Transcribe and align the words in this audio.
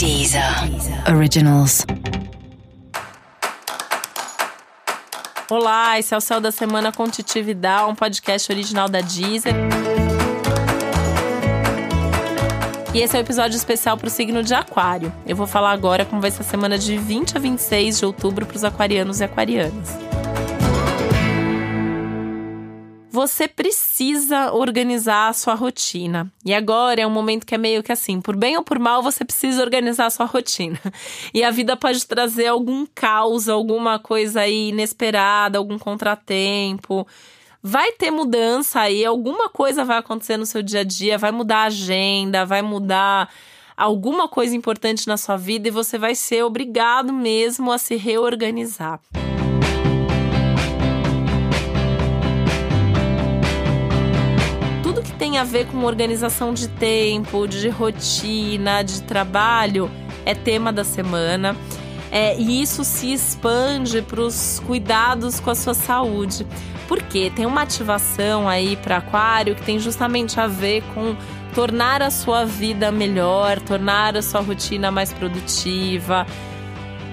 Deezer 0.00 0.42
Originals. 1.14 1.84
Olá, 5.50 5.98
esse 5.98 6.14
é 6.14 6.16
o 6.16 6.20
Céu 6.22 6.40
da 6.40 6.50
Semana 6.50 6.90
com 6.90 7.04
um 7.86 7.94
podcast 7.94 8.50
original 8.50 8.88
da 8.88 9.02
Deezer. 9.02 9.52
E 12.94 13.00
esse 13.00 13.14
é 13.14 13.18
o 13.18 13.20
um 13.20 13.24
episódio 13.26 13.58
especial 13.58 13.98
para 13.98 14.06
o 14.06 14.10
signo 14.10 14.42
de 14.42 14.54
Aquário. 14.54 15.12
Eu 15.26 15.36
vou 15.36 15.46
falar 15.46 15.72
agora 15.72 16.06
como 16.06 16.22
vai 16.22 16.30
ser 16.30 16.40
a 16.40 16.44
semana 16.44 16.78
de 16.78 16.96
20 16.96 17.36
a 17.36 17.38
26 17.38 17.98
de 17.98 18.06
outubro 18.06 18.46
para 18.46 18.56
os 18.56 18.64
aquarianos 18.64 19.20
e 19.20 19.24
aquarianas. 19.24 19.99
Você 23.10 23.48
precisa 23.48 24.52
organizar 24.52 25.28
a 25.28 25.32
sua 25.32 25.54
rotina. 25.54 26.32
E 26.44 26.54
agora 26.54 27.00
é 27.00 27.06
um 27.06 27.10
momento 27.10 27.44
que 27.44 27.54
é 27.54 27.58
meio 27.58 27.82
que 27.82 27.90
assim, 27.90 28.20
por 28.20 28.36
bem 28.36 28.56
ou 28.56 28.62
por 28.62 28.78
mal, 28.78 29.02
você 29.02 29.24
precisa 29.24 29.62
organizar 29.62 30.06
a 30.06 30.10
sua 30.10 30.26
rotina. 30.26 30.78
E 31.32 31.44
a 31.44 31.50
vida 31.50 31.76
pode 31.76 32.06
trazer 32.06 32.46
algum 32.46 32.86
caos, 32.94 33.48
alguma 33.48 33.98
coisa 33.98 34.42
aí 34.42 34.68
inesperada, 34.68 35.58
algum 35.58 35.78
contratempo. 35.78 37.06
Vai 37.62 37.92
ter 37.92 38.10
mudança 38.10 38.80
aí, 38.80 39.04
alguma 39.04 39.48
coisa 39.48 39.84
vai 39.84 39.98
acontecer 39.98 40.36
no 40.36 40.46
seu 40.46 40.62
dia 40.62 40.80
a 40.80 40.84
dia, 40.84 41.18
vai 41.18 41.30
mudar 41.30 41.58
a 41.58 41.64
agenda, 41.64 42.44
vai 42.44 42.62
mudar 42.62 43.30
alguma 43.76 44.28
coisa 44.28 44.54
importante 44.56 45.06
na 45.06 45.16
sua 45.16 45.36
vida 45.36 45.68
e 45.68 45.70
você 45.70 45.98
vai 45.98 46.14
ser 46.14 46.44
obrigado 46.44 47.12
mesmo 47.12 47.72
a 47.72 47.78
se 47.78 47.96
reorganizar. 47.96 49.00
Tem 55.30 55.38
a 55.38 55.44
ver 55.44 55.66
com 55.68 55.84
organização 55.84 56.52
de 56.52 56.66
tempo, 56.66 57.46
de 57.46 57.68
rotina, 57.68 58.82
de 58.82 59.00
trabalho, 59.02 59.88
é 60.26 60.34
tema 60.34 60.72
da 60.72 60.82
semana. 60.82 61.56
É, 62.10 62.36
e 62.36 62.60
isso 62.60 62.82
se 62.82 63.12
expande 63.12 64.02
para 64.02 64.20
os 64.20 64.60
cuidados 64.66 65.38
com 65.38 65.48
a 65.48 65.54
sua 65.54 65.72
saúde. 65.72 66.44
Porque 66.88 67.30
tem 67.30 67.46
uma 67.46 67.62
ativação 67.62 68.48
aí 68.48 68.74
para 68.74 68.96
Aquário 68.96 69.54
que 69.54 69.62
tem 69.62 69.78
justamente 69.78 70.40
a 70.40 70.48
ver 70.48 70.82
com 70.94 71.14
tornar 71.54 72.02
a 72.02 72.10
sua 72.10 72.44
vida 72.44 72.90
melhor, 72.90 73.60
tornar 73.60 74.16
a 74.16 74.22
sua 74.22 74.40
rotina 74.40 74.90
mais 74.90 75.12
produtiva, 75.12 76.26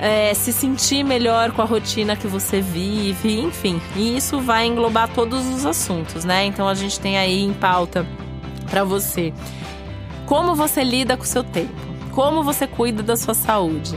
é, 0.00 0.34
se 0.34 0.52
sentir 0.52 1.02
melhor 1.04 1.52
com 1.52 1.62
a 1.62 1.64
rotina 1.64 2.16
que 2.16 2.26
você 2.26 2.60
vive, 2.60 3.40
enfim. 3.40 3.80
E 3.94 4.16
isso 4.16 4.40
vai 4.40 4.66
englobar 4.66 5.08
todos 5.08 5.46
os 5.46 5.64
assuntos, 5.64 6.24
né? 6.24 6.44
Então 6.44 6.68
a 6.68 6.74
gente 6.74 7.00
tem 7.00 7.16
aí 7.16 7.42
em 7.42 7.52
pauta 7.52 8.06
para 8.68 8.84
você 8.84 9.32
como 10.26 10.56
você 10.56 10.82
lida 10.82 11.16
com 11.16 11.22
o 11.22 11.26
seu 11.26 11.44
tempo, 11.44 11.72
como 12.10 12.42
você 12.42 12.66
cuida 12.66 13.02
da 13.02 13.16
sua 13.16 13.32
saúde. 13.32 13.96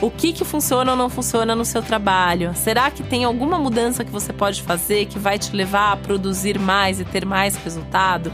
O 0.00 0.10
que, 0.10 0.32
que 0.32 0.44
funciona 0.44 0.92
ou 0.92 0.96
não 0.96 1.08
funciona 1.08 1.56
no 1.56 1.64
seu 1.64 1.82
trabalho? 1.82 2.52
Será 2.54 2.90
que 2.90 3.02
tem 3.02 3.24
alguma 3.24 3.58
mudança 3.58 4.04
que 4.04 4.10
você 4.10 4.32
pode 4.32 4.62
fazer 4.62 5.06
que 5.06 5.18
vai 5.18 5.38
te 5.38 5.54
levar 5.54 5.92
a 5.92 5.96
produzir 5.96 6.58
mais 6.58 7.00
e 7.00 7.04
ter 7.04 7.24
mais 7.24 7.56
resultado? 7.56 8.32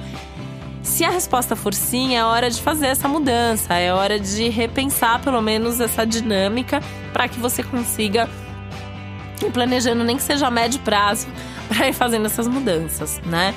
Se 0.85 1.03
a 1.03 1.11
resposta 1.11 1.57
for 1.57 1.73
sim, 1.73 2.15
é 2.15 2.23
hora 2.23 2.51
de 2.51 2.61
fazer 2.61 2.89
essa 2.89 3.09
mudança, 3.09 3.75
é 3.75 3.93
hora 3.93 4.21
de 4.21 4.51
repensar 4.51 5.19
pelo 5.21 5.41
menos 5.41 5.81
essa 5.81 6.07
dinâmica 6.07 6.81
para 7.11 7.27
que 7.27 7.41
você 7.41 7.63
consiga 7.63 8.29
ir 9.43 9.51
planejando, 9.51 10.05
nem 10.05 10.17
que 10.17 10.23
seja 10.23 10.47
a 10.47 10.51
médio 10.51 10.79
prazo, 10.81 11.27
para 11.69 11.89
ir 11.89 11.95
fazendo 11.95 12.27
essas 12.27 12.47
mudanças, 12.47 13.19
né? 13.25 13.55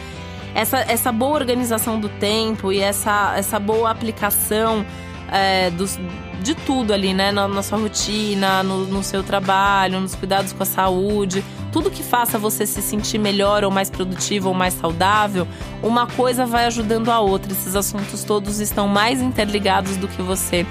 Essa, 0.56 0.80
essa 0.80 1.12
boa 1.12 1.36
organização 1.36 2.00
do 2.00 2.08
tempo 2.08 2.72
e 2.72 2.80
essa, 2.80 3.34
essa 3.36 3.60
boa 3.60 3.92
aplicação 3.92 4.86
é, 5.30 5.70
dos, 5.70 6.00
de 6.42 6.56
tudo 6.56 6.94
ali, 6.94 7.14
né? 7.14 7.34
Na, 7.34 7.46
na 7.46 7.62
sua 7.62 7.78
rotina, 7.78 8.64
no, 8.64 8.86
no 8.86 9.04
seu 9.04 9.22
trabalho, 9.22 10.00
nos 10.00 10.16
cuidados 10.16 10.54
com 10.54 10.64
a 10.64 10.66
saúde 10.66 11.44
tudo 11.72 11.92
que 11.92 12.04
faça 12.04 12.38
você 12.38 12.66
se 12.66 12.82
sentir 12.82 13.18
melhor 13.18 13.64
ou 13.64 13.72
mais 13.72 13.90
produtivo 13.90 14.50
ou 14.50 14.54
mais 14.54 14.74
saudável, 14.74 15.48
uma 15.82 16.08
coisa 16.08 16.46
vai 16.46 16.66
ajudando 16.66 17.10
a 17.10 17.20
outra. 17.20 17.52
Esses 17.52 17.76
assuntos 17.76 18.24
todos 18.24 18.60
estão 18.60 18.88
mais 18.88 19.22
interligados 19.22 19.98
do 19.98 20.08
que 20.08 20.22
você 20.22 20.66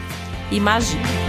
imagina. 0.50 1.25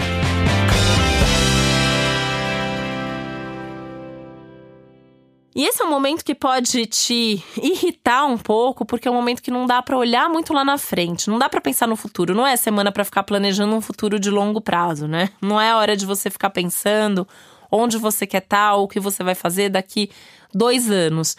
E 5.58 5.66
esse 5.66 5.82
é 5.82 5.86
um 5.86 5.90
momento 5.90 6.24
que 6.24 6.36
pode 6.36 6.86
te 6.86 7.44
irritar 7.60 8.28
um 8.28 8.38
pouco, 8.38 8.86
porque 8.86 9.08
é 9.08 9.12
um 9.12 9.16
momento 9.16 9.42
que 9.42 9.50
não 9.50 9.66
dá 9.66 9.82
para 9.82 9.98
olhar 9.98 10.30
muito 10.30 10.54
lá 10.54 10.64
na 10.64 10.78
frente, 10.78 11.32
não 11.32 11.40
dá 11.40 11.50
para 11.50 11.60
pensar 11.60 11.88
no 11.88 11.96
futuro, 11.96 12.36
não 12.36 12.46
é 12.46 12.56
semana 12.56 12.92
para 12.92 13.04
ficar 13.04 13.24
planejando 13.24 13.74
um 13.74 13.82
futuro 13.82 14.20
de 14.20 14.30
longo 14.30 14.62
prazo, 14.62 15.08
né? 15.08 15.30
Não 15.42 15.60
é 15.60 15.74
hora 15.74 15.98
de 15.98 16.06
você 16.06 16.30
ficar 16.30 16.52
pensando 16.52 17.28
onde 17.72 17.98
você 17.98 18.28
quer 18.28 18.44
estar, 18.44 18.70
tá, 18.70 18.76
o 18.76 18.88
que 18.88 19.00
você 19.00 19.24
vai 19.24 19.34
fazer 19.34 19.70
daqui 19.70 20.12
dois 20.54 20.92
anos. 20.92 21.36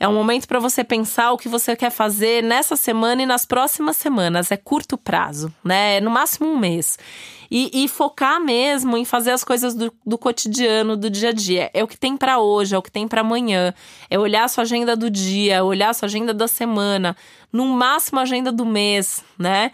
É 0.00 0.06
um 0.06 0.14
momento 0.14 0.46
para 0.46 0.60
você 0.60 0.84
pensar 0.84 1.32
o 1.32 1.38
que 1.38 1.48
você 1.48 1.74
quer 1.74 1.90
fazer 1.90 2.42
nessa 2.42 2.76
semana 2.76 3.22
e 3.22 3.26
nas 3.26 3.44
próximas 3.44 3.96
semanas. 3.96 4.52
É 4.52 4.56
curto 4.56 4.96
prazo, 4.96 5.52
né? 5.64 5.96
É 5.96 6.00
no 6.00 6.10
máximo 6.10 6.48
um 6.48 6.56
mês. 6.56 6.96
E, 7.50 7.84
e 7.84 7.88
focar 7.88 8.40
mesmo 8.40 8.96
em 8.96 9.04
fazer 9.04 9.32
as 9.32 9.42
coisas 9.42 9.74
do, 9.74 9.92
do, 10.06 10.16
cotidiano, 10.16 10.96
do 10.96 11.10
dia 11.10 11.30
a 11.30 11.32
dia. 11.32 11.70
É 11.74 11.82
o 11.82 11.88
que 11.88 11.98
tem 11.98 12.16
para 12.16 12.38
hoje, 12.38 12.74
é 12.74 12.78
o 12.78 12.82
que 12.82 12.92
tem 12.92 13.08
para 13.08 13.22
amanhã. 13.22 13.74
É 14.08 14.18
olhar 14.18 14.44
a 14.44 14.48
sua 14.48 14.62
agenda 14.62 14.94
do 14.94 15.10
dia, 15.10 15.64
olhar 15.64 15.88
a 15.88 15.94
sua 15.94 16.06
agenda 16.06 16.32
da 16.32 16.46
semana, 16.46 17.16
no 17.52 17.66
máximo 17.66 18.20
a 18.20 18.22
agenda 18.22 18.52
do 18.52 18.64
mês, 18.64 19.24
né? 19.36 19.72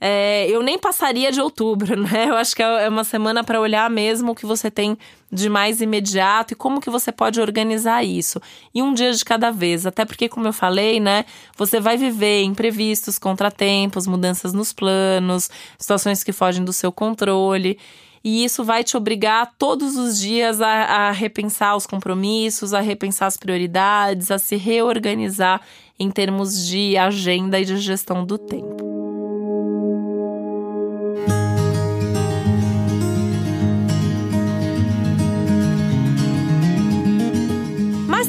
É, 0.00 0.48
eu 0.48 0.62
nem 0.62 0.78
passaria 0.78 1.32
de 1.32 1.40
outubro, 1.40 1.96
né? 2.00 2.28
Eu 2.28 2.36
acho 2.36 2.54
que 2.54 2.62
é, 2.62 2.84
é 2.84 2.88
uma 2.88 3.04
semana 3.04 3.42
para 3.42 3.60
olhar 3.60 3.88
mesmo 3.90 4.32
o 4.32 4.34
que 4.34 4.46
você 4.46 4.70
tem 4.70 4.96
de 5.30 5.48
mais 5.48 5.80
imediato 5.80 6.52
e 6.52 6.56
como 6.56 6.80
que 6.80 6.90
você 6.90 7.10
pode 7.10 7.40
organizar 7.40 8.04
isso. 8.04 8.40
E 8.74 8.82
um 8.82 8.94
dia 8.94 9.12
de 9.12 9.24
cada 9.24 9.50
vez, 9.50 9.86
até 9.86 10.04
porque, 10.04 10.28
como 10.28 10.46
eu 10.46 10.52
falei, 10.52 11.00
né? 11.00 11.24
Você 11.56 11.80
vai 11.80 11.96
viver 11.96 12.42
imprevistos, 12.42 13.18
contratempos, 13.18 14.06
mudanças 14.06 14.52
nos 14.52 14.72
planos, 14.72 15.50
situações 15.78 16.22
que 16.22 16.32
fogem 16.32 16.64
do 16.64 16.72
seu 16.72 16.92
controle. 16.92 17.78
E 18.22 18.44
isso 18.44 18.64
vai 18.64 18.82
te 18.82 18.96
obrigar 18.96 19.52
todos 19.56 19.96
os 19.96 20.18
dias 20.18 20.60
a, 20.60 20.68
a 20.68 21.10
repensar 21.12 21.76
os 21.76 21.86
compromissos, 21.86 22.74
a 22.74 22.80
repensar 22.80 23.26
as 23.26 23.36
prioridades, 23.36 24.32
a 24.32 24.38
se 24.38 24.56
reorganizar 24.56 25.60
em 25.98 26.10
termos 26.10 26.66
de 26.66 26.96
agenda 26.96 27.60
e 27.60 27.64
de 27.64 27.76
gestão 27.76 28.24
do 28.26 28.36
tempo. 28.36 28.85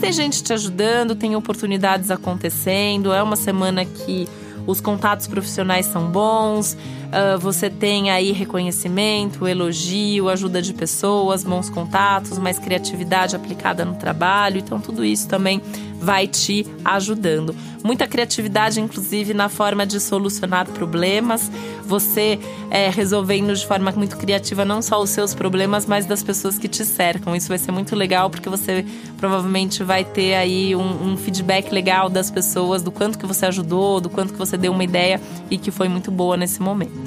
Tem 0.07 0.13
gente 0.13 0.41
te 0.41 0.53
ajudando, 0.53 1.16
tem 1.16 1.35
oportunidades 1.35 2.09
acontecendo. 2.09 3.12
É 3.12 3.22
uma 3.22 3.35
semana 3.35 3.84
que 3.84 4.25
os 4.66 4.79
contatos 4.79 5.28
profissionais 5.28 5.85
são 5.85 6.09
bons, 6.09 6.78
uh, 7.07 7.40
você 7.40 7.69
tem 7.69 8.12
aí 8.12 8.31
reconhecimento, 8.31 9.47
elogio, 9.47 10.29
ajuda 10.29 10.62
de 10.62 10.73
pessoas, 10.73 11.44
bons 11.44 11.69
contatos, 11.69 12.38
mais 12.38 12.59
criatividade 12.59 13.35
aplicada 13.35 13.84
no 13.85 13.95
trabalho. 13.95 14.59
Então, 14.59 14.79
tudo 14.79 15.03
isso 15.03 15.28
também 15.28 15.62
vai 16.00 16.28
te 16.28 16.66
ajudando. 16.85 17.56
Muita 17.84 18.07
criatividade, 18.07 18.79
inclusive, 18.79 19.34
na 19.34 19.50
forma 19.50 19.85
de 19.85 20.00
solucionar 20.00 20.67
problemas. 20.67 21.51
Você 21.85 22.40
é, 22.69 22.90
resolvendo 22.90 23.56
de 23.56 23.66
forma 23.66 23.91
muito 23.91 24.17
criativa 24.17 24.66
não 24.66 24.81
só 24.81 25.01
os 25.01 25.09
seus 25.09 25.34
problemas, 25.34 25.85
mas 25.85 26.06
das 26.06 26.22
pessoas 26.22 26.57
que 26.57 26.67
te 26.67 26.85
cercam. 26.85 27.35
Isso 27.35 27.47
vai 27.47 27.57
ser 27.57 27.72
muito 27.72 27.96
legal 27.96 28.29
porque 28.29 28.50
você 28.50 28.85
provavelmente 29.17 29.84
vai 29.84 30.03
ter 30.03 30.35
aí 30.35 30.75
um, 30.75 31.12
um 31.12 31.17
feedback 31.17 31.72
legal 31.72 32.09
das 32.09 32.29
pessoas 32.29 32.84
do 32.84 32.91
quanto 32.91 33.17
que 33.17 33.25
você 33.25 33.46
ajudou, 33.46 34.00
do 34.01 34.09
quanto 34.09 34.34
que 34.34 34.40
você 34.40 34.57
deu 34.57 34.72
uma 34.72 34.84
ideia 34.84 35.22
e 35.50 35.57
que 35.57 35.72
foi 35.72 35.88
muito 35.88 36.12
boa 36.12 36.35
nesse 36.35 36.62
momento. 36.62 37.06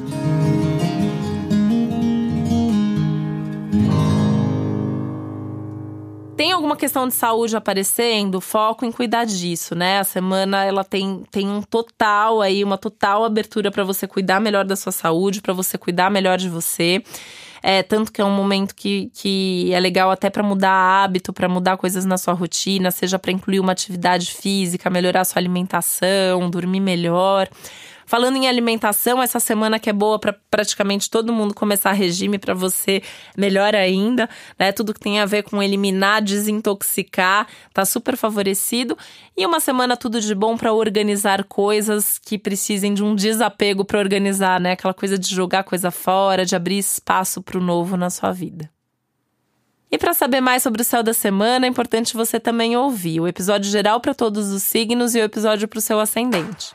Tem 6.41 6.53
alguma 6.53 6.75
questão 6.75 7.07
de 7.07 7.13
saúde 7.13 7.55
aparecendo, 7.55 8.41
foco 8.41 8.87
em 8.87 8.91
cuidar 8.91 9.27
disso, 9.27 9.75
né? 9.75 9.99
A 9.99 10.05
semana 10.05 10.65
ela 10.65 10.83
tem, 10.83 11.23
tem 11.31 11.47
um 11.47 11.61
total 11.61 12.41
aí, 12.41 12.65
uma 12.65 12.79
total 12.79 13.27
abertura 13.27 13.71
para 13.71 13.85
você 13.85 14.07
cuidar 14.07 14.41
melhor 14.41 14.65
da 14.65 14.75
sua 14.75 14.91
saúde, 14.91 15.43
para 15.43 15.53
você 15.53 15.77
cuidar 15.77 16.11
melhor 16.11 16.39
de 16.39 16.49
você. 16.49 17.05
É, 17.63 17.83
tanto 17.83 18.11
que 18.11 18.23
é 18.23 18.25
um 18.25 18.35
momento 18.35 18.75
que, 18.75 19.11
que 19.13 19.71
é 19.71 19.79
legal 19.79 20.11
até 20.11 20.31
para 20.31 20.43
mudar 20.43 20.73
hábito, 20.73 21.31
para 21.31 21.47
mudar 21.47 21.77
coisas 21.77 22.07
na 22.07 22.17
sua 22.17 22.33
rotina, 22.33 22.91
seja 22.91 23.19
para 23.19 23.33
incluir 23.33 23.61
uma 23.61 23.73
atividade 23.73 24.33
física, 24.33 24.89
melhorar 24.89 25.27
sua 25.27 25.41
alimentação, 25.41 26.49
dormir 26.49 26.81
melhor 26.81 27.51
Falando 28.11 28.35
em 28.35 28.49
alimentação, 28.49 29.23
essa 29.23 29.39
semana 29.39 29.79
que 29.79 29.89
é 29.89 29.93
boa 29.93 30.19
para 30.19 30.33
praticamente 30.51 31.09
todo 31.09 31.33
mundo 31.33 31.55
começar 31.55 31.93
regime, 31.93 32.41
para 32.41 32.53
você 32.53 33.05
melhor 33.37 33.73
ainda, 33.73 34.29
né? 34.59 34.73
Tudo 34.73 34.93
que 34.93 34.99
tem 34.99 35.21
a 35.21 35.27
ver 35.27 35.45
com 35.45 35.63
eliminar, 35.63 36.21
desintoxicar, 36.21 37.47
tá 37.73 37.85
super 37.85 38.17
favorecido. 38.17 38.99
E 39.37 39.47
uma 39.47 39.61
semana 39.61 39.97
tudo 39.97 40.21
de 40.21 40.35
bom 40.35 40.57
para 40.57 40.73
organizar 40.73 41.45
coisas 41.45 42.19
que 42.19 42.37
precisem 42.37 42.93
de 42.95 43.05
um 43.05 43.15
desapego 43.15 43.85
para 43.85 44.01
organizar, 44.01 44.59
né? 44.59 44.73
Aquela 44.73 44.93
coisa 44.93 45.17
de 45.17 45.33
jogar 45.33 45.63
coisa 45.63 45.93
fora, 45.93 46.45
de 46.45 46.57
abrir 46.57 46.79
espaço 46.79 47.41
para 47.41 47.59
o 47.59 47.63
novo 47.63 47.97
na 47.97 48.11
sua 48.11 48.33
vida. 48.33 48.69
E 49.89 49.97
para 49.97 50.15
saber 50.15 50.41
mais 50.41 50.65
sobre 50.65 50.83
o 50.83 50.85
céu 50.85 51.05
da 51.05 51.15
semana, 51.15 51.65
é 51.65 51.69
importante 51.69 52.17
você 52.17 52.41
também 52.41 52.77
ouvir 52.77 53.21
o 53.21 53.29
episódio 53.29 53.71
geral 53.71 54.01
para 54.01 54.15
todos 54.15 54.51
os 54.51 54.65
signos 54.65 55.15
e 55.15 55.21
o 55.21 55.23
episódio 55.23 55.69
para 55.69 55.79
o 55.79 55.81
seu 55.81 56.01
ascendente. 56.01 56.75